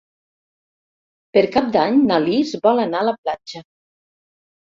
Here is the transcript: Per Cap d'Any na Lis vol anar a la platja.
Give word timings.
Per 1.37 1.43
Cap 1.55 1.67
d'Any 1.75 1.99
na 2.13 2.17
Lis 2.25 2.55
vol 2.65 2.83
anar 2.87 3.03
a 3.05 3.09
la 3.11 3.15
platja. 3.21 3.63